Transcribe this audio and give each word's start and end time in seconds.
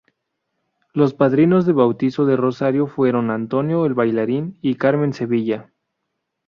Los 0.93 1.13
padrinos 1.13 1.67
de 1.67 1.73
bautismo 1.73 2.25
de 2.25 2.35
Rosario 2.35 2.87
fueron 2.87 3.29
Antonio 3.29 3.85
el 3.85 3.93
bailarín 3.93 4.57
y 4.59 4.73
Carmen 4.73 5.13
Sevilla. 5.13 5.71